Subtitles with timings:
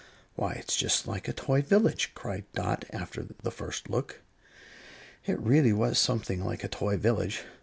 [0.33, 4.21] "Why, it's just like a toy village!" cried Dot, after the first look.
[5.27, 7.43] It really was something like a toy village.